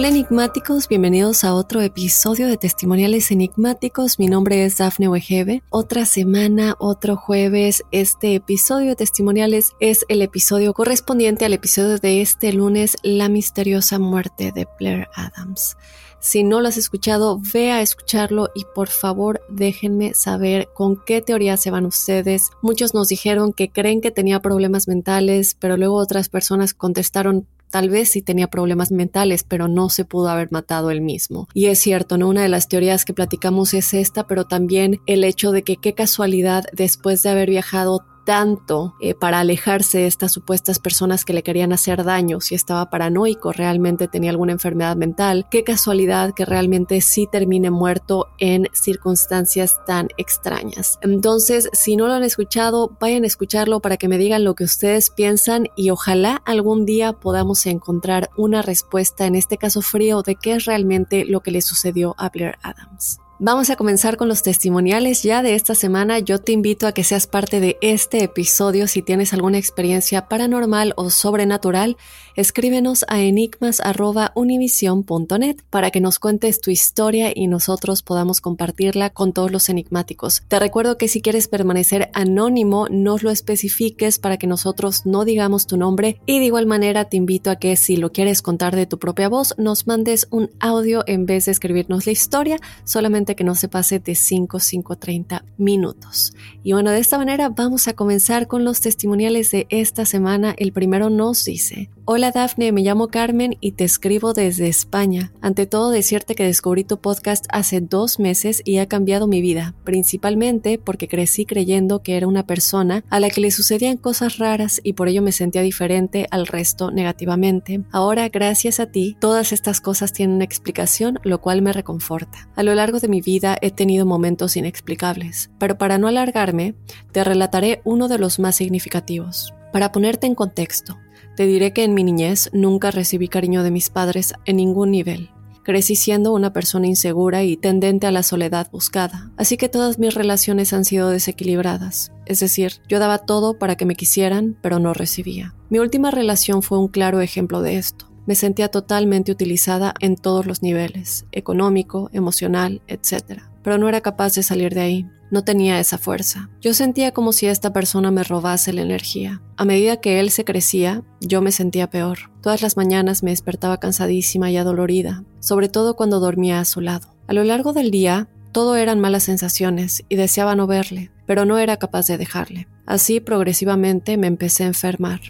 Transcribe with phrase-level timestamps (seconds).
[0.00, 4.18] Hola enigmáticos, bienvenidos a otro episodio de Testimoniales Enigmáticos.
[4.18, 5.62] Mi nombre es Dafne Wegebe.
[5.68, 7.82] Otra semana, otro jueves.
[7.90, 13.98] Este episodio de Testimoniales es el episodio correspondiente al episodio de este lunes, La misteriosa
[13.98, 15.76] muerte de Blair Adams.
[16.18, 21.20] Si no lo has escuchado, ve a escucharlo y por favor déjenme saber con qué
[21.20, 22.48] teoría se van ustedes.
[22.62, 27.90] Muchos nos dijeron que creen que tenía problemas mentales, pero luego otras personas contestaron Tal
[27.90, 31.48] vez sí tenía problemas mentales, pero no se pudo haber matado él mismo.
[31.54, 32.28] Y es cierto, ¿no?
[32.28, 35.94] Una de las teorías que platicamos es esta, pero también el hecho de que qué
[35.94, 41.42] casualidad después de haber viajado tanto eh, para alejarse de estas supuestas personas que le
[41.42, 47.00] querían hacer daño, si estaba paranoico, realmente tenía alguna enfermedad mental, qué casualidad que realmente
[47.00, 50.98] sí termine muerto en circunstancias tan extrañas.
[51.02, 54.64] Entonces, si no lo han escuchado, vayan a escucharlo para que me digan lo que
[54.64, 60.36] ustedes piensan y ojalá algún día podamos encontrar una respuesta en este caso frío de
[60.36, 63.20] qué es realmente lo que le sucedió a Blair Adams.
[63.42, 66.18] Vamos a comenzar con los testimoniales ya de esta semana.
[66.18, 68.86] Yo te invito a que seas parte de este episodio.
[68.86, 71.96] Si tienes alguna experiencia paranormal o sobrenatural,
[72.40, 79.50] escríbenos a enigmas.univision.net para que nos cuentes tu historia y nosotros podamos compartirla con todos
[79.50, 80.42] los enigmáticos.
[80.48, 85.66] Te recuerdo que si quieres permanecer anónimo, nos lo especifiques para que nosotros no digamos
[85.66, 88.86] tu nombre y de igual manera te invito a que si lo quieres contar de
[88.86, 93.44] tu propia voz, nos mandes un audio en vez de escribirnos la historia, solamente que
[93.44, 96.32] no se pase de 5, 5, 30 minutos.
[96.62, 100.54] Y bueno, de esta manera vamos a comenzar con los testimoniales de esta semana.
[100.56, 105.32] El primero nos dice, Hola Dafne, me llamo Carmen y te escribo desde España.
[105.42, 109.76] Ante todo decirte que descubrí tu podcast hace dos meses y ha cambiado mi vida,
[109.84, 114.80] principalmente porque crecí creyendo que era una persona a la que le sucedían cosas raras
[114.82, 117.84] y por ello me sentía diferente al resto negativamente.
[117.92, 122.48] Ahora, gracias a ti, todas estas cosas tienen una explicación, lo cual me reconforta.
[122.56, 126.74] A lo largo de mi vida he tenido momentos inexplicables, pero para no alargarme,
[127.12, 129.54] te relataré uno de los más significativos.
[129.72, 130.98] Para ponerte en contexto,
[131.40, 135.30] te diré que en mi niñez nunca recibí cariño de mis padres en ningún nivel.
[135.64, 140.12] Crecí siendo una persona insegura y tendente a la soledad buscada, así que todas mis
[140.12, 142.12] relaciones han sido desequilibradas.
[142.26, 145.54] Es decir, yo daba todo para que me quisieran, pero no recibía.
[145.70, 148.12] Mi última relación fue un claro ejemplo de esto.
[148.26, 153.44] Me sentía totalmente utilizada en todos los niveles, económico, emocional, etc.
[153.62, 155.06] Pero no era capaz de salir de ahí.
[155.30, 156.50] No tenía esa fuerza.
[156.60, 159.40] Yo sentía como si esta persona me robase la energía.
[159.56, 162.30] A medida que él se crecía, yo me sentía peor.
[162.42, 167.14] Todas las mañanas me despertaba cansadísima y adolorida, sobre todo cuando dormía a su lado.
[167.28, 171.58] A lo largo del día, todo eran malas sensaciones y deseaba no verle, pero no
[171.58, 172.66] era capaz de dejarle.
[172.84, 175.20] Así, progresivamente, me empecé a enfermar.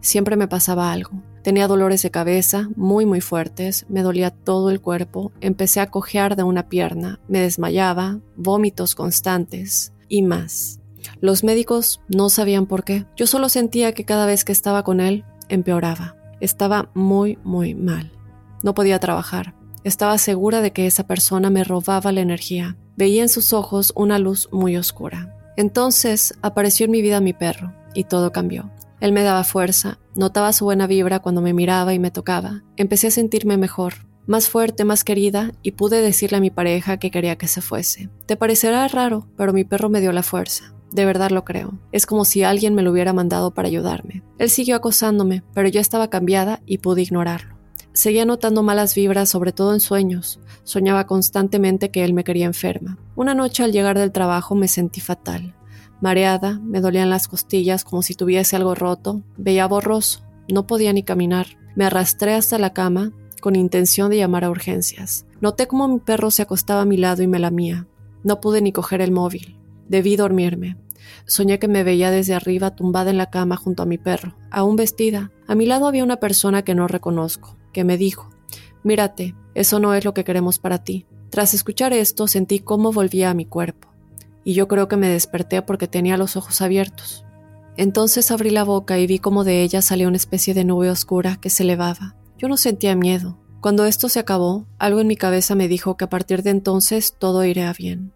[0.00, 1.22] Siempre me pasaba algo.
[1.46, 6.34] Tenía dolores de cabeza muy muy fuertes, me dolía todo el cuerpo, empecé a cojear
[6.34, 10.80] de una pierna, me desmayaba, vómitos constantes y más.
[11.20, 13.06] Los médicos no sabían por qué.
[13.14, 16.16] Yo solo sentía que cada vez que estaba con él empeoraba.
[16.40, 18.10] Estaba muy muy mal.
[18.64, 19.54] No podía trabajar.
[19.84, 22.76] Estaba segura de que esa persona me robaba la energía.
[22.96, 25.32] Veía en sus ojos una luz muy oscura.
[25.56, 28.68] Entonces apareció en mi vida mi perro y todo cambió.
[29.00, 32.62] Él me daba fuerza, notaba su buena vibra cuando me miraba y me tocaba.
[32.76, 37.10] Empecé a sentirme mejor, más fuerte, más querida, y pude decirle a mi pareja que
[37.10, 38.10] quería que se fuese.
[38.26, 40.74] Te parecerá raro, pero mi perro me dio la fuerza.
[40.92, 41.78] De verdad lo creo.
[41.92, 44.22] Es como si alguien me lo hubiera mandado para ayudarme.
[44.38, 47.56] Él siguió acosándome, pero yo estaba cambiada y pude ignorarlo.
[47.92, 50.38] Seguía notando malas vibras, sobre todo en sueños.
[50.64, 52.98] Soñaba constantemente que él me quería enferma.
[53.14, 55.55] Una noche al llegar del trabajo me sentí fatal.
[56.00, 61.02] Mareada, me dolían las costillas como si tuviese algo roto, veía borroso, no podía ni
[61.02, 61.46] caminar.
[61.74, 65.26] Me arrastré hasta la cama con intención de llamar a urgencias.
[65.40, 67.86] Noté cómo mi perro se acostaba a mi lado y me lamía.
[68.24, 69.56] No pude ni coger el móvil.
[69.88, 70.76] Debí dormirme.
[71.26, 74.76] Soñé que me veía desde arriba tumbada en la cama junto a mi perro, aún
[74.76, 75.30] vestida.
[75.46, 78.30] A mi lado había una persona que no reconozco, que me dijo,
[78.82, 81.06] Mírate, eso no es lo que queremos para ti.
[81.30, 83.88] Tras escuchar esto sentí cómo volvía a mi cuerpo,
[84.46, 87.24] y yo creo que me desperté porque tenía los ojos abiertos.
[87.76, 91.36] Entonces abrí la boca y vi como de ella salía una especie de nube oscura
[91.40, 92.14] que se elevaba.
[92.38, 93.40] Yo no sentía miedo.
[93.60, 97.16] Cuando esto se acabó, algo en mi cabeza me dijo que a partir de entonces
[97.18, 98.12] todo iría bien.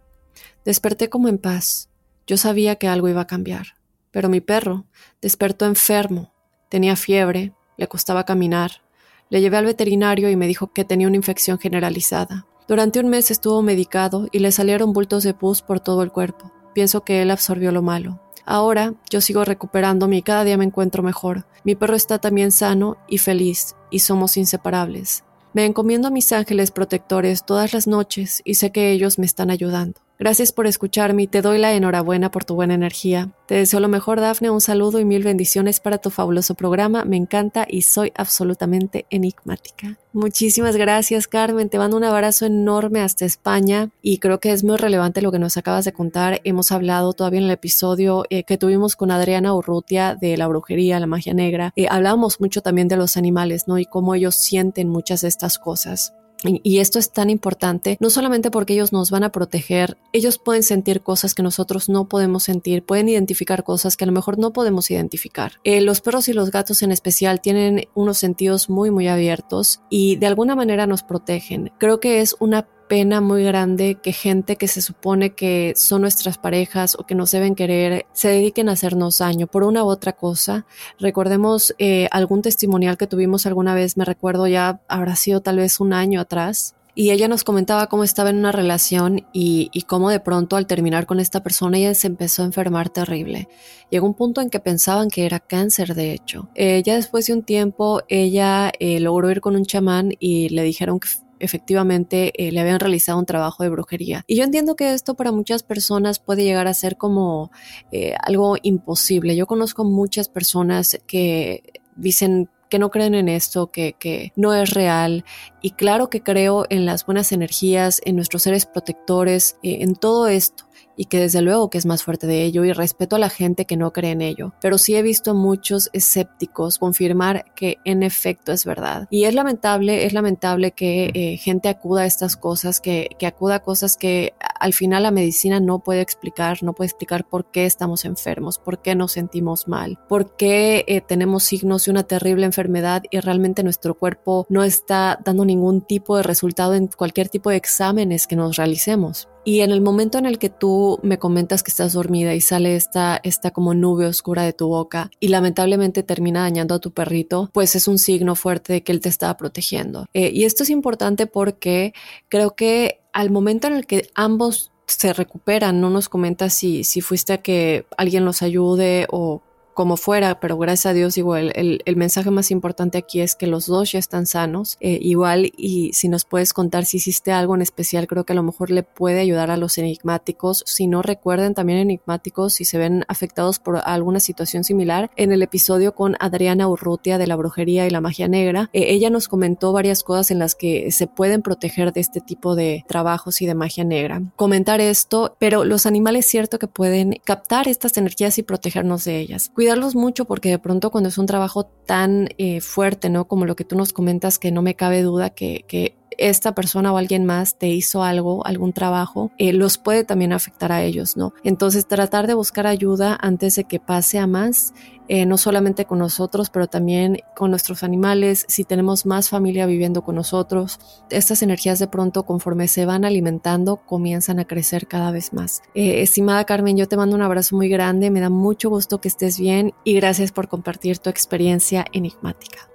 [0.65, 1.91] Desperté como en paz,
[2.29, 3.75] yo sabía que algo iba a cambiar,
[4.13, 4.87] pero mi perro
[5.21, 6.33] despertó enfermo,
[6.69, 8.83] tenía fiebre, le costaba caminar.
[9.31, 12.47] Le llevé al veterinario y me dijo que tenía una infección generalizada.
[12.71, 16.53] Durante un mes estuvo medicado y le salieron bultos de pus por todo el cuerpo.
[16.73, 18.21] Pienso que él absorbió lo malo.
[18.47, 21.49] Ahora yo sigo recuperándome y cada día me encuentro mejor.
[21.65, 25.25] Mi perro está también sano y feliz y somos inseparables.
[25.53, 29.51] Me encomiendo a mis ángeles protectores todas las noches y sé que ellos me están
[29.51, 30.01] ayudando.
[30.21, 33.31] Gracias por escucharme y te doy la enhorabuena por tu buena energía.
[33.47, 37.07] Te deseo lo mejor, Dafne, un saludo y mil bendiciones para tu fabuloso programa.
[37.07, 39.97] Me encanta y soy absolutamente enigmática.
[40.13, 41.71] Muchísimas gracias, Carmen.
[41.71, 45.39] Te mando un abrazo enorme hasta España y creo que es muy relevante lo que
[45.39, 46.43] nos acabas de contar.
[46.45, 51.01] Hemos hablado todavía en el episodio eh, que tuvimos con Adriana Urrutia de la brujería,
[51.01, 51.73] la magia negra.
[51.77, 53.79] Eh, hablábamos mucho también de los animales, ¿no?
[53.79, 56.13] Y cómo ellos sienten muchas de estas cosas.
[56.43, 60.63] Y esto es tan importante, no solamente porque ellos nos van a proteger, ellos pueden
[60.63, 64.53] sentir cosas que nosotros no podemos sentir, pueden identificar cosas que a lo mejor no
[64.53, 65.53] podemos identificar.
[65.65, 70.17] Eh, los perros y los gatos en especial tienen unos sentidos muy, muy abiertos y
[70.17, 71.73] de alguna manera nos protegen.
[71.79, 76.39] Creo que es una pena muy grande que gente que se supone que son nuestras
[76.39, 80.13] parejas o que nos deben querer se dediquen a hacernos daño por una u otra
[80.13, 80.67] cosa.
[80.99, 85.79] Recordemos eh, algún testimonial que tuvimos alguna vez, me recuerdo ya habrá sido tal vez
[85.79, 90.19] un año atrás, y ella nos comentaba cómo estaba en una relación y, cómo de
[90.19, 93.49] pronto al terminar con esta persona ella se empezó a enfermar terrible.
[93.89, 96.49] Llegó un punto en que pensaban que era cáncer, de hecho.
[96.57, 100.65] Eh, ya después de un tiempo ella eh, logró ir con un chamán y le
[100.65, 101.09] dijeron que
[101.41, 104.25] efectivamente eh, le habían realizado un trabajo de brujería.
[104.27, 107.51] Y yo entiendo que esto para muchas personas puede llegar a ser como
[107.91, 109.35] eh, algo imposible.
[109.35, 111.63] Yo conozco muchas personas que
[111.97, 115.25] dicen que no creen en esto, que, que, no es real.
[115.61, 120.29] Y claro que creo en las buenas energías, en nuestros seres protectores, eh, en todo
[120.29, 120.70] esto
[121.01, 123.65] y que desde luego que es más fuerte de ello y respeto a la gente
[123.65, 128.03] que no cree en ello, pero sí he visto a muchos escépticos confirmar que en
[128.03, 129.09] efecto es verdad.
[129.09, 133.55] Y es lamentable, es lamentable que eh, gente acuda a estas cosas, que, que acuda
[133.55, 137.65] a cosas que al final la medicina no puede explicar, no puede explicar por qué
[137.65, 142.45] estamos enfermos, por qué nos sentimos mal, por qué eh, tenemos signos de una terrible
[142.45, 147.49] enfermedad y realmente nuestro cuerpo no está dando ningún tipo de resultado en cualquier tipo
[147.49, 149.30] de exámenes que nos realicemos.
[149.45, 152.77] Y en el momento en el que tú me comentas que estás dormida y sale
[152.77, 157.51] esta, esta como nube oscura de tu boca y lamentablemente termina dañando a tu perrito,
[157.53, 160.07] pues es un signo fuerte de que él te está protegiendo.
[160.13, 161.95] Eh, y esto es importante porque
[162.29, 167.01] creo que al momento en el que ambos se recuperan, no nos comentas si, si
[167.01, 169.43] fuiste a que alguien los ayude o
[169.81, 173.47] como fuera, pero gracias a Dios, igual, el, el, mensaje más importante aquí es que
[173.47, 174.77] los dos ya están sanos.
[174.81, 178.37] Eh, igual, y si nos puedes contar si hiciste algo en especial, creo que a
[178.37, 180.65] lo mejor le puede ayudar a los enigmáticos.
[180.67, 185.41] Si no recuerden, también enigmáticos, si se ven afectados por alguna situación similar, en el
[185.41, 189.73] episodio con Adriana Urrutia de la brujería y la magia negra, eh, ella nos comentó
[189.73, 193.55] varias cosas en las que se pueden proteger de este tipo de trabajos y de
[193.55, 194.21] magia negra.
[194.37, 199.51] Comentar esto, pero los animales, cierto que pueden captar estas energías y protegernos de ellas
[199.71, 203.29] cuidarlos mucho porque de pronto cuando es un trabajo tan eh, fuerte, ¿no?
[203.29, 206.93] Como lo que tú nos comentas, que no me cabe duda que, que esta persona
[206.93, 211.17] o alguien más te hizo algo, algún trabajo, eh, los puede también afectar a ellos,
[211.17, 211.33] ¿no?
[211.43, 214.75] Entonces tratar de buscar ayuda antes de que pase a más,
[215.09, 220.03] eh, no solamente con nosotros, pero también con nuestros animales, si tenemos más familia viviendo
[220.03, 225.33] con nosotros, estas energías de pronto conforme se van alimentando comienzan a crecer cada vez
[225.33, 225.63] más.
[225.75, 229.09] Eh, estimada Carmen, yo te mando un abrazo muy grande, me da mucho gusto que
[229.09, 232.71] estés bien y gracias por compartir tu experiencia enigmática.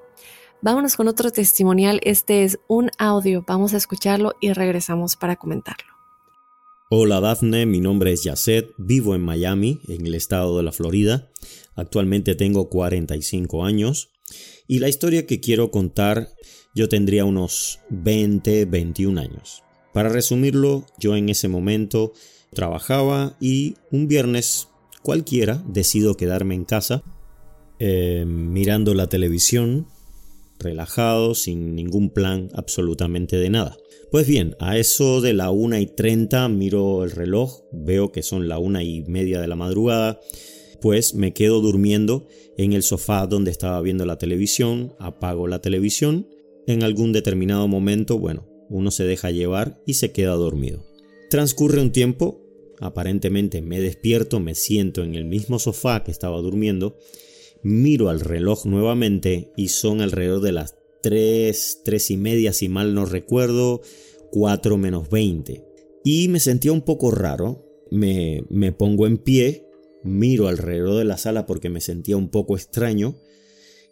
[0.65, 1.99] Vámonos con otro testimonial.
[2.01, 3.45] Este es un audio.
[3.47, 5.93] Vamos a escucharlo y regresamos para comentarlo.
[6.89, 11.29] Hola Dafne, mi nombre es Yasset, vivo en Miami, en el estado de la Florida.
[11.75, 14.09] Actualmente tengo 45 años
[14.67, 16.29] y la historia que quiero contar
[16.73, 19.61] yo tendría unos 20, 21 años.
[19.93, 22.11] Para resumirlo, yo en ese momento
[22.55, 24.69] trabajaba y un viernes
[25.03, 27.03] cualquiera decido quedarme en casa
[27.77, 29.85] eh, mirando la televisión
[30.59, 33.77] relajado, sin ningún plan absolutamente de nada.
[34.11, 38.47] Pues bien, a eso de la una y 30 miro el reloj, veo que son
[38.47, 40.19] la una y media de la madrugada,
[40.81, 46.27] pues me quedo durmiendo en el sofá donde estaba viendo la televisión, apago la televisión,
[46.67, 50.85] en algún determinado momento, bueno, uno se deja llevar y se queda dormido.
[51.29, 52.41] Transcurre un tiempo,
[52.79, 56.97] aparentemente me despierto, me siento en el mismo sofá que estaba durmiendo,
[57.65, 62.93] miro al reloj nuevamente y son alrededor de las 3, 3 y media si mal
[62.93, 63.81] no recuerdo,
[64.31, 65.65] 4 menos 20.
[66.03, 69.67] Y me sentía un poco raro, me, me pongo en pie,
[70.03, 73.17] miro alrededor de la sala porque me sentía un poco extraño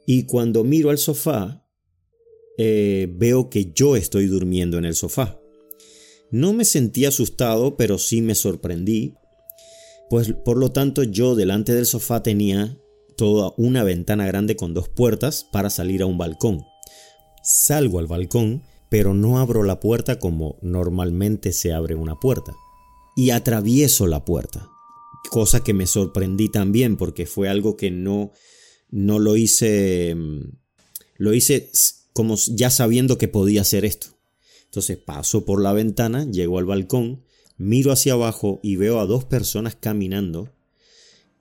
[0.06, 1.66] y cuando miro al sofá
[2.60, 5.42] eh, veo que yo estoy durmiendo en el sofá.
[6.30, 9.16] No me sentí asustado, pero sí me sorprendí,
[10.12, 12.78] pues por lo tanto yo delante del sofá tenía
[13.16, 16.66] toda una ventana grande con dos puertas para salir a un balcón.
[17.44, 22.54] Salgo al balcón, pero no abro la puerta como normalmente se abre una puerta.
[23.16, 24.70] Y atravieso la puerta.
[25.30, 28.32] Cosa que me sorprendí también porque fue algo que no,
[28.90, 30.16] no lo hice...
[30.16, 30.58] Mm,
[31.18, 31.72] lo hice
[32.14, 34.08] como ya sabiendo que podía hacer esto.
[34.66, 37.24] Entonces paso por la ventana, llego al balcón,
[37.58, 40.50] miro hacia abajo y veo a dos personas caminando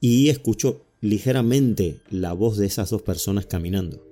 [0.01, 4.03] y escucho ligeramente la voz de esas dos personas caminando.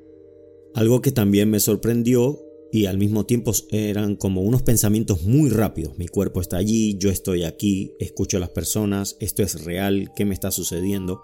[0.75, 2.39] Algo que también me sorprendió
[2.73, 5.97] y al mismo tiempo eran como unos pensamientos muy rápidos.
[5.97, 10.25] Mi cuerpo está allí, yo estoy aquí, escucho a las personas, esto es real, ¿qué
[10.25, 11.23] me está sucediendo?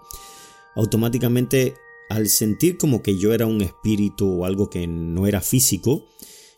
[0.75, 1.75] Automáticamente
[2.09, 6.07] al sentir como que yo era un espíritu o algo que no era físico,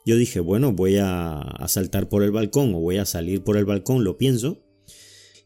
[0.05, 3.65] yo dije, bueno, voy a, saltar por el balcón o voy a salir por el
[3.65, 4.57] balcón, lo pienso.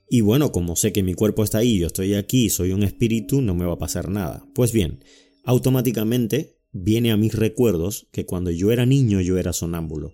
[0.10, 3.42] Y bueno, como sé que mi cuerpo está ahí, yo estoy aquí, soy un espíritu,
[3.42, 4.46] no me va a pasar nada.
[4.54, 5.04] Pues bien,
[5.44, 10.14] automáticamente viene a mis recuerdos que cuando yo era niño yo era sonámbulo.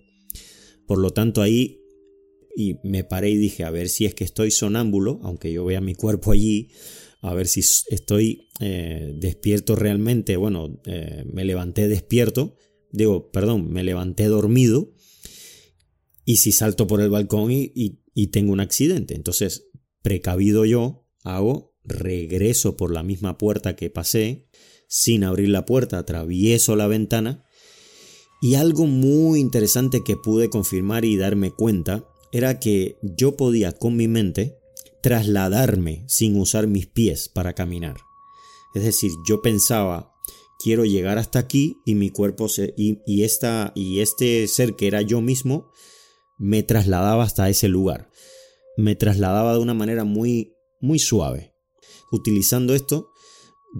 [0.86, 1.80] Por lo tanto ahí
[2.56, 5.80] y me paré y dije, a ver si es que estoy sonámbulo, aunque yo vea
[5.80, 6.70] mi cuerpo allí,
[7.22, 10.36] a ver si estoy eh, despierto realmente.
[10.36, 12.56] Bueno, eh, me levanté despierto,
[12.92, 14.92] digo, perdón, me levanté dormido
[16.24, 19.14] y si salto por el balcón y, y tengo un accidente.
[19.14, 19.69] Entonces,
[20.02, 24.48] precavido yo, hago, regreso por la misma puerta que pasé,
[24.88, 27.44] sin abrir la puerta, atravieso la ventana
[28.40, 33.96] y algo muy interesante que pude confirmar y darme cuenta era que yo podía con
[33.96, 34.58] mi mente
[35.02, 37.96] trasladarme sin usar mis pies para caminar.
[38.74, 40.14] Es decir, yo pensaba,
[40.58, 43.22] quiero llegar hasta aquí y mi cuerpo y, y
[44.00, 45.70] este ser que era yo mismo
[46.38, 48.09] me trasladaba hasta ese lugar.
[48.80, 51.52] Me trasladaba de una manera muy, muy suave.
[52.10, 53.10] Utilizando esto,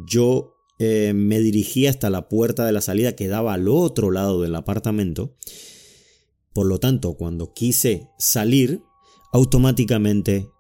[0.07, 4.43] yo eh, me dirigí hasta la puerta de la salida que daba al otro lado
[4.43, 5.35] del apartamento.
[6.53, 8.83] Por lo tanto, cuando quise salir,
[9.33, 10.51] automáticamente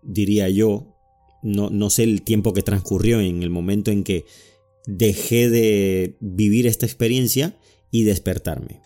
[0.00, 0.94] diría yo,
[1.42, 4.26] no, no sé el tiempo que transcurrió en el momento en que
[4.86, 7.58] dejé de vivir esta experiencia
[7.90, 8.80] y despertarme.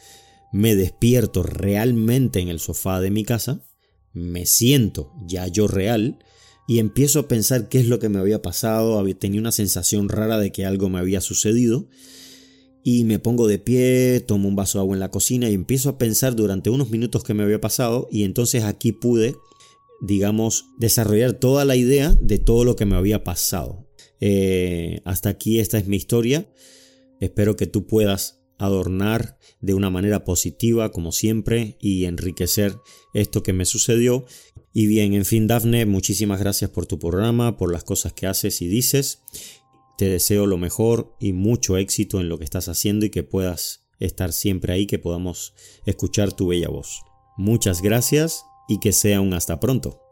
[0.54, 3.62] Me despierto realmente en el sofá de mi casa,
[4.12, 6.18] me siento ya yo real
[6.66, 10.38] y empiezo a pensar qué es lo que me había pasado, tenía una sensación rara
[10.38, 11.88] de que algo me había sucedido
[12.82, 15.88] y me pongo de pie, tomo un vaso de agua en la cocina y empiezo
[15.90, 19.36] a pensar durante unos minutos qué me había pasado y entonces aquí pude
[20.00, 23.86] digamos, desarrollar toda la idea de todo lo que me había pasado.
[24.20, 26.50] Eh, hasta aquí esta es mi historia.
[27.20, 32.76] Espero que tú puedas adornar de una manera positiva como siempre y enriquecer
[33.14, 34.24] esto que me sucedió.
[34.72, 38.62] Y bien, en fin, Dafne, muchísimas gracias por tu programa, por las cosas que haces
[38.62, 39.22] y dices.
[39.98, 43.86] Te deseo lo mejor y mucho éxito en lo que estás haciendo y que puedas
[43.98, 47.02] estar siempre ahí, que podamos escuchar tu bella voz.
[47.36, 50.09] Muchas gracias y que sea un hasta pronto.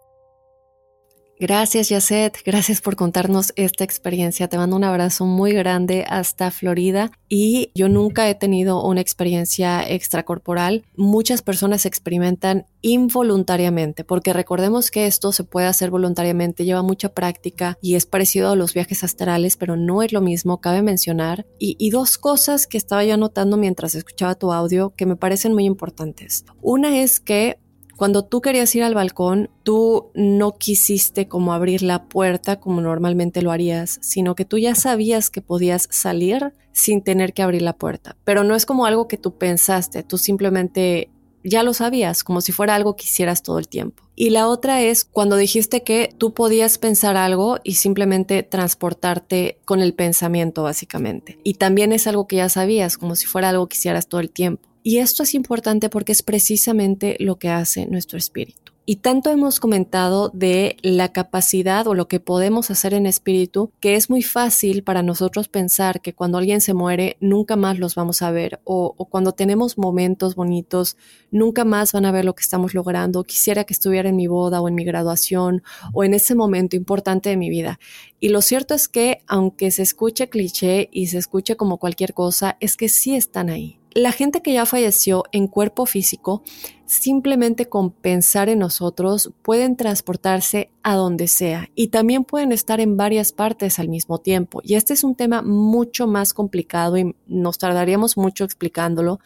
[1.40, 2.42] Gracias, Yasset.
[2.44, 4.48] Gracias por contarnos esta experiencia.
[4.48, 7.12] Te mando un abrazo muy grande hasta Florida.
[7.28, 10.84] Y yo nunca he tenido una experiencia extracorporal.
[10.96, 17.78] Muchas personas experimentan involuntariamente, porque recordemos que esto se puede hacer voluntariamente, lleva mucha práctica
[17.80, 21.46] y es parecido a los viajes astrales, pero no es lo mismo, cabe mencionar.
[21.60, 25.54] Y, y dos cosas que estaba yo anotando mientras escuchaba tu audio que me parecen
[25.54, 26.44] muy importantes.
[26.60, 27.58] Una es que
[27.98, 33.42] cuando tú querías ir al balcón, tú no quisiste como abrir la puerta como normalmente
[33.42, 37.72] lo harías, sino que tú ya sabías que podías salir sin tener que abrir la
[37.72, 38.16] puerta.
[38.22, 41.10] Pero no es como algo que tú pensaste, tú simplemente
[41.42, 44.04] ya lo sabías, como si fuera algo que hicieras todo el tiempo.
[44.14, 49.80] Y la otra es cuando dijiste que tú podías pensar algo y simplemente transportarte con
[49.80, 51.40] el pensamiento, básicamente.
[51.42, 54.30] Y también es algo que ya sabías, como si fuera algo que hicieras todo el
[54.30, 54.67] tiempo.
[54.82, 58.72] Y esto es importante porque es precisamente lo que hace nuestro espíritu.
[58.90, 63.96] Y tanto hemos comentado de la capacidad o lo que podemos hacer en espíritu, que
[63.96, 68.22] es muy fácil para nosotros pensar que cuando alguien se muere nunca más los vamos
[68.22, 70.96] a ver o, cuando tenemos momentos bonitos
[71.30, 73.24] nunca más van a ver lo que estamos logrando.
[73.24, 77.28] Quisiera que estuviera en mi boda o en mi graduación o en ese momento importante
[77.28, 77.78] de mi vida.
[78.20, 82.56] Y lo cierto es que aunque se escuche cliché y se escuche como cualquier cosa,
[82.58, 83.78] es que sí están ahí.
[83.98, 86.44] La gente que ya falleció en cuerpo físico,
[86.86, 92.96] simplemente con pensar en nosotros, pueden transportarse a donde sea y también pueden estar en
[92.96, 94.60] varias partes al mismo tiempo.
[94.62, 99.18] Y este es un tema mucho más complicado y nos tardaríamos mucho explicándolo,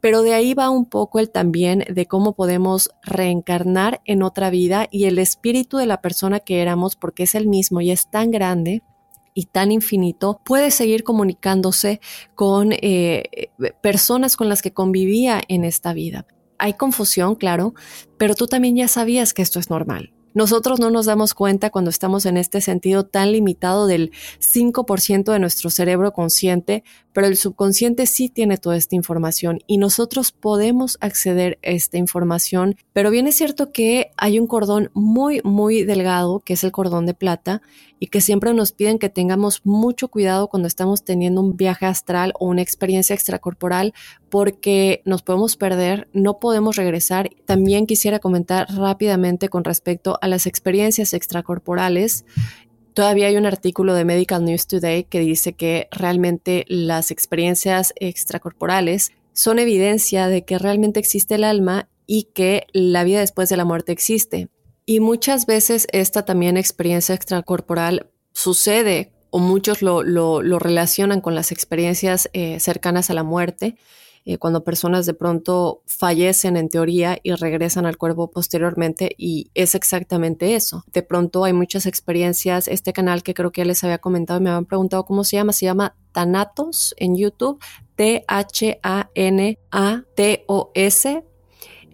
[0.00, 4.86] pero de ahí va un poco el también de cómo podemos reencarnar en otra vida
[4.92, 8.30] y el espíritu de la persona que éramos, porque es el mismo y es tan
[8.30, 8.84] grande
[9.34, 12.00] y tan infinito, puede seguir comunicándose
[12.34, 13.50] con eh,
[13.82, 16.26] personas con las que convivía en esta vida.
[16.58, 17.74] Hay confusión, claro,
[18.16, 20.14] pero tú también ya sabías que esto es normal.
[20.34, 24.10] Nosotros no nos damos cuenta cuando estamos en este sentido tan limitado del
[24.40, 26.82] 5% de nuestro cerebro consciente,
[27.14, 32.76] pero el subconsciente sí tiene toda esta información y nosotros podemos acceder a esta información,
[32.92, 37.06] pero bien es cierto que hay un cordón muy, muy delgado, que es el cordón
[37.06, 37.62] de plata,
[38.04, 42.34] y que siempre nos piden que tengamos mucho cuidado cuando estamos teniendo un viaje astral
[42.38, 43.94] o una experiencia extracorporal
[44.28, 47.30] porque nos podemos perder, no podemos regresar.
[47.46, 52.24] También quisiera comentar rápidamente con respecto a las experiencias extracorporales.
[52.94, 59.10] Todavía hay un artículo de Medical News Today que dice que realmente las experiencias extracorporales
[59.32, 63.64] son evidencia de que realmente existe el alma y que la vida después de la
[63.64, 64.48] muerte existe.
[64.86, 70.02] Y muchas veces esta también experiencia extracorporal sucede o muchos lo,
[70.60, 73.76] relacionan con las experiencias eh, cercanas a la muerte,
[74.26, 79.74] eh, cuando personas de pronto fallecen en teoría y regresan al cuerpo posteriormente y es
[79.74, 80.82] exactamente eso.
[80.92, 84.48] De pronto hay muchas experiencias, este canal que creo que ya les había comentado me
[84.48, 87.62] habían preguntado cómo se llama, se llama Thanatos en YouTube,
[87.96, 88.84] T-H-A-N-A-T-O-S.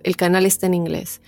[0.02, 1.20] El canal está en inglés.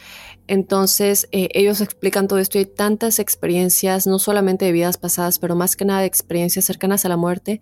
[0.46, 5.38] Entonces, eh, ellos explican todo esto y hay tantas experiencias, no solamente de vidas pasadas,
[5.38, 7.60] pero más que nada de experiencias cercanas a la muerte,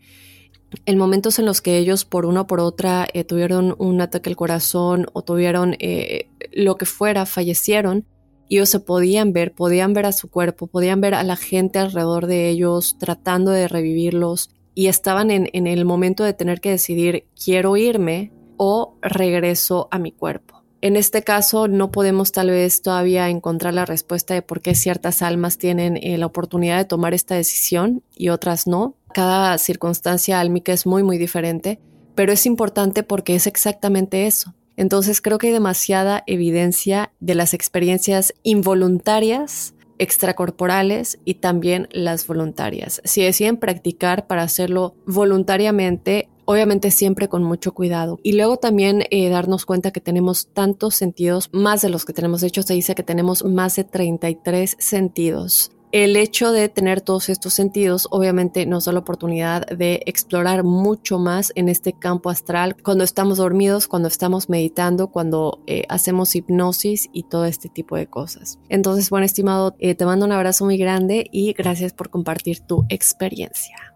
[0.86, 4.30] en momentos en los que ellos por una o por otra eh, tuvieron un ataque
[4.30, 8.06] al corazón o tuvieron eh, lo que fuera, fallecieron,
[8.48, 12.26] ellos se podían ver, podían ver a su cuerpo, podían ver a la gente alrededor
[12.26, 17.76] de ellos tratando de revivirlos y estaban en el momento de tener que decidir, quiero
[17.76, 20.60] irme o regreso a mi cuerpo.
[20.82, 25.20] En este caso no podemos tal vez todavía encontrar la respuesta de por qué ciertas
[25.20, 28.96] almas tienen eh, la oportunidad de tomar esta decisión y otras no.
[29.12, 31.80] Cada circunstancia álmica es muy muy diferente,
[32.14, 34.54] pero es importante porque es exactamente eso.
[34.76, 43.02] Entonces creo que hay demasiada evidencia de las experiencias involuntarias extracorporales y también las voluntarias.
[43.04, 48.18] Si deciden practicar para hacerlo voluntariamente, obviamente siempre con mucho cuidado.
[48.22, 52.40] Y luego también eh, darnos cuenta que tenemos tantos sentidos, más de los que tenemos.
[52.40, 55.70] De hecho, se dice que tenemos más de 33 sentidos.
[55.92, 61.18] El hecho de tener todos estos sentidos obviamente nos da la oportunidad de explorar mucho
[61.18, 67.08] más en este campo astral cuando estamos dormidos, cuando estamos meditando, cuando eh, hacemos hipnosis
[67.12, 68.60] y todo este tipo de cosas.
[68.68, 72.84] Entonces, bueno, estimado, eh, te mando un abrazo muy grande y gracias por compartir tu
[72.88, 73.92] experiencia.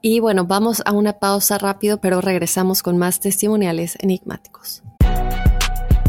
[0.00, 4.82] Y bueno, vamos a una pausa rápido, pero regresamos con más testimoniales enigmáticos.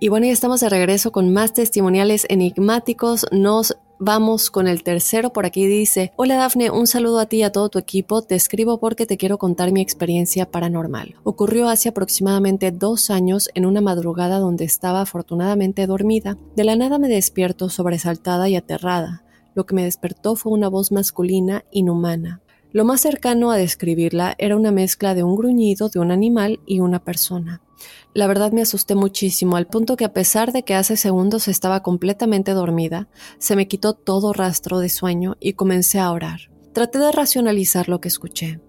[0.00, 3.26] Y bueno, ya estamos de regreso con más testimoniales enigmáticos.
[3.32, 7.42] Nos Vamos con el tercero, por aquí dice, hola Dafne, un saludo a ti y
[7.42, 11.16] a todo tu equipo, te escribo porque te quiero contar mi experiencia paranormal.
[11.24, 16.38] Ocurrió hace aproximadamente dos años en una madrugada donde estaba afortunadamente dormida.
[16.54, 19.24] De la nada me despierto sobresaltada y aterrada.
[19.56, 22.40] Lo que me despertó fue una voz masculina inhumana.
[22.70, 26.80] Lo más cercano a describirla era una mezcla de un gruñido de un animal y
[26.80, 27.62] una persona.
[28.12, 31.82] La verdad me asusté muchísimo, al punto que a pesar de que hace segundos estaba
[31.82, 36.50] completamente dormida, se me quitó todo rastro de sueño y comencé a orar.
[36.74, 38.60] Traté de racionalizar lo que escuché,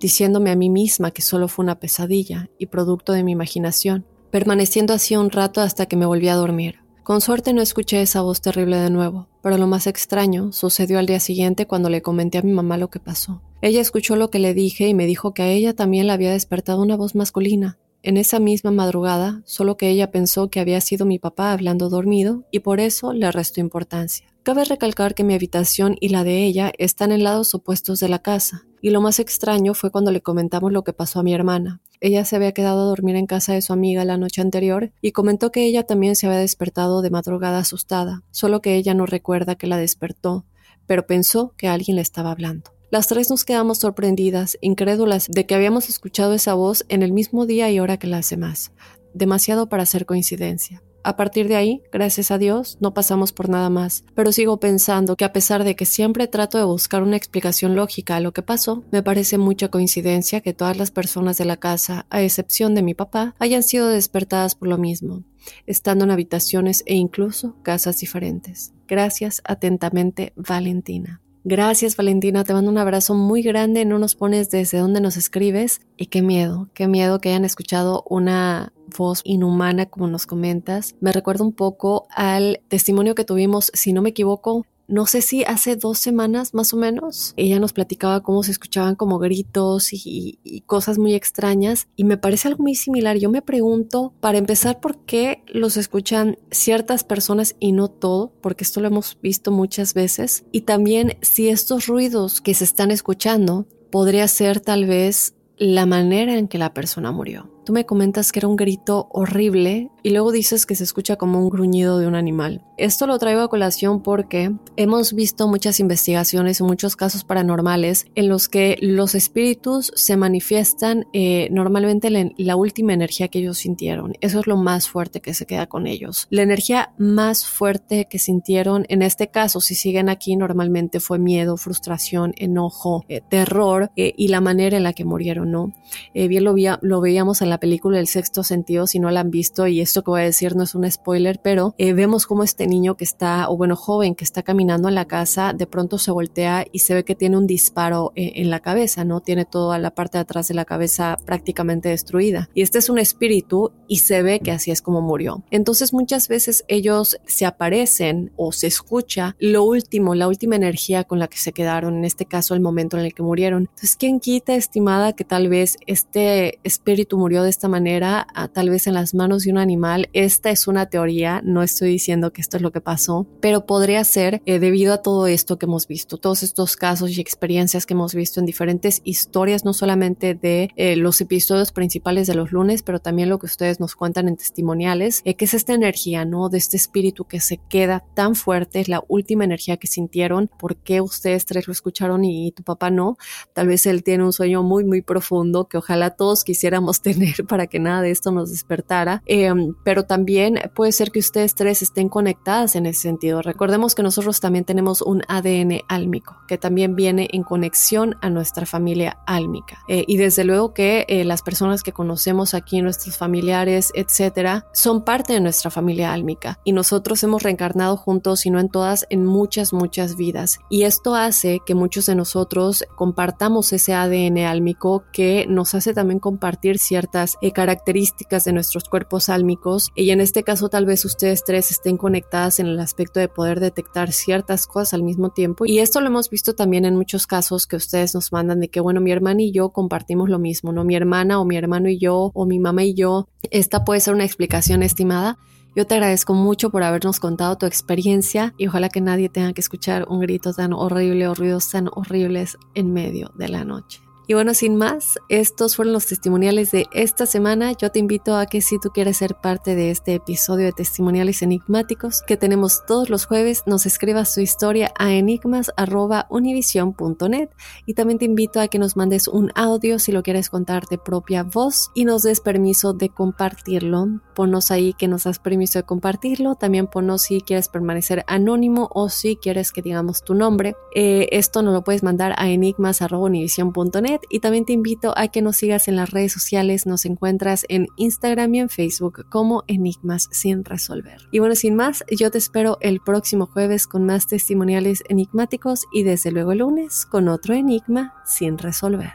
[0.00, 4.94] diciéndome a mí misma que solo fue una pesadilla y producto de mi imaginación, permaneciendo
[4.94, 6.83] así un rato hasta que me volví a dormir.
[7.04, 11.04] Con suerte no escuché esa voz terrible de nuevo, pero lo más extraño sucedió al
[11.04, 13.42] día siguiente cuando le comenté a mi mamá lo que pasó.
[13.60, 16.32] Ella escuchó lo que le dije y me dijo que a ella también le había
[16.32, 21.04] despertado una voz masculina, en esa misma madrugada, solo que ella pensó que había sido
[21.04, 24.26] mi papá hablando dormido y por eso le restó importancia.
[24.42, 28.20] Cabe recalcar que mi habitación y la de ella están en lados opuestos de la
[28.20, 31.82] casa, y lo más extraño fue cuando le comentamos lo que pasó a mi hermana.
[32.04, 35.12] Ella se había quedado a dormir en casa de su amiga la noche anterior y
[35.12, 39.54] comentó que ella también se había despertado de madrugada asustada, solo que ella no recuerda
[39.54, 40.44] que la despertó,
[40.86, 42.72] pero pensó que alguien le estaba hablando.
[42.90, 47.46] Las tres nos quedamos sorprendidas, incrédulas de que habíamos escuchado esa voz en el mismo
[47.46, 48.72] día y hora que las demás.
[49.14, 50.82] Demasiado para ser coincidencia.
[51.06, 55.16] A partir de ahí, gracias a Dios, no pasamos por nada más, pero sigo pensando
[55.16, 58.40] que a pesar de que siempre trato de buscar una explicación lógica a lo que
[58.40, 62.82] pasó, me parece mucha coincidencia que todas las personas de la casa, a excepción de
[62.82, 65.24] mi papá, hayan sido despertadas por lo mismo,
[65.66, 68.72] estando en habitaciones e incluso casas diferentes.
[68.88, 71.20] Gracias atentamente, Valentina.
[71.46, 75.82] Gracias Valentina, te mando un abrazo muy grande, no nos pones desde dónde nos escribes
[75.98, 80.94] y qué miedo, qué miedo que hayan escuchado una voz inhumana como nos comentas.
[81.00, 85.44] Me recuerda un poco al testimonio que tuvimos, si no me equivoco, no sé si
[85.44, 90.38] hace dos semanas más o menos, ella nos platicaba cómo se escuchaban como gritos y,
[90.66, 93.16] cosas muy extrañas y me parece algo muy similar.
[93.16, 98.32] Yo me pregunto, para empezar, ¿por qué los escuchan ciertas personas y no todo?
[98.40, 100.44] Porque esto lo hemos visto muchas veces.
[100.52, 106.36] Y también si estos ruidos que se están escuchando podría ser tal vez la manera
[106.36, 107.53] en que la persona murió.
[107.64, 111.40] Tú me comentas que era un grito horrible y luego dices que se escucha como
[111.40, 112.62] un gruñido de un animal.
[112.76, 118.28] Esto lo traigo a colación porque hemos visto muchas investigaciones y muchos casos paranormales en
[118.28, 124.12] los que los espíritus se manifiestan eh, normalmente en la última energía que ellos sintieron.
[124.20, 126.26] Eso es lo más fuerte que se queda con ellos.
[126.28, 131.56] La energía más fuerte que sintieron en este caso, si siguen aquí, normalmente fue miedo,
[131.56, 135.72] frustración, enojo, eh, terror eh, y la manera en la que murieron, ¿no?
[136.12, 139.66] bien lo, lo veíamos en la película El sexto sentido, si no la han visto,
[139.66, 142.66] y esto que voy a decir no es un spoiler, pero eh, vemos como este
[142.66, 146.10] niño que está, o bueno, joven que está caminando en la casa, de pronto se
[146.10, 149.20] voltea y se ve que tiene un disparo eh, en la cabeza, ¿no?
[149.20, 152.48] Tiene toda la parte de atrás de la cabeza prácticamente destruida.
[152.54, 155.42] Y este es un espíritu y se ve que así es como murió.
[155.50, 161.18] Entonces muchas veces ellos se aparecen o se escucha lo último, la última energía con
[161.18, 163.62] la que se quedaron, en este caso el momento en el que murieron.
[163.62, 168.86] Entonces, ¿quién quita, estimada, que tal vez este espíritu murió de esta manera, tal vez
[168.86, 170.08] en las manos de un animal.
[170.12, 174.02] Esta es una teoría, no estoy diciendo que esto es lo que pasó, pero podría
[174.04, 177.94] ser eh, debido a todo esto que hemos visto, todos estos casos y experiencias que
[177.94, 182.82] hemos visto en diferentes historias, no solamente de eh, los episodios principales de los lunes,
[182.82, 186.48] pero también lo que ustedes nos cuentan en testimoniales, eh, que es esta energía, ¿no?
[186.48, 190.76] De este espíritu que se queda tan fuerte, es la última energía que sintieron, ¿por
[190.76, 193.16] qué ustedes tres lo escucharon y tu papá no?
[193.52, 197.66] Tal vez él tiene un sueño muy, muy profundo que ojalá todos quisiéramos tener para
[197.66, 202.08] que nada de esto nos despertara, em, pero también puede ser que ustedes tres estén
[202.08, 203.42] conectadas en ese sentido.
[203.42, 208.66] Recordemos que nosotros también tenemos un ADN álmico, que también viene en conexión a nuestra
[208.66, 209.78] familia álmica.
[209.88, 215.04] Eh, y desde luego que eh, las personas que conocemos aquí, nuestros familiares, etcétera, son
[215.04, 219.24] parte de nuestra familia álmica y nosotros hemos reencarnado juntos, y no en todas, en
[219.24, 220.58] muchas, muchas vidas.
[220.68, 226.20] Y esto hace que muchos de nosotros compartamos ese ADN álmico que nos hace también
[226.20, 231.44] compartir ciertas eh, características de nuestros cuerpos álmicos y en este caso tal vez ustedes
[231.44, 235.78] tres estén conectadas en el aspecto de poder detectar ciertas cosas al mismo tiempo y
[235.78, 239.00] esto lo hemos visto también en muchos casos que ustedes nos mandan de que bueno
[239.00, 242.30] mi hermana y yo compartimos lo mismo, no mi hermana o mi hermano y yo
[242.34, 243.28] o mi mamá y yo.
[243.50, 245.38] Esta puede ser una explicación estimada
[245.76, 249.60] yo te agradezco mucho por habernos contado tu experiencia y ojalá que nadie tenga que
[249.60, 254.03] escuchar un grito tan horrible o ruidos tan horribles en medio de la noche.
[254.26, 257.72] Y bueno, sin más, estos fueron los testimoniales de esta semana.
[257.72, 261.42] Yo te invito a que si tú quieres ser parte de este episodio de testimoniales
[261.42, 267.50] enigmáticos que tenemos todos los jueves, nos escribas tu historia a enigmas.univision.net
[267.84, 270.96] y también te invito a que nos mandes un audio si lo quieres contar de
[270.96, 274.22] propia voz y nos des permiso de compartirlo.
[274.34, 276.54] Ponos ahí que nos das permiso de compartirlo.
[276.54, 280.76] También ponos si quieres permanecer anónimo o si quieres que digamos tu nombre.
[280.94, 285.56] Eh, esto nos lo puedes mandar a enigmas.univision.net y también te invito a que nos
[285.56, 286.86] sigas en las redes sociales.
[286.86, 291.28] Nos encuentras en Instagram y en Facebook como Enigmas sin resolver.
[291.30, 296.02] Y bueno, sin más, yo te espero el próximo jueves con más testimoniales enigmáticos y
[296.02, 299.14] desde luego el lunes con otro enigma sin resolver.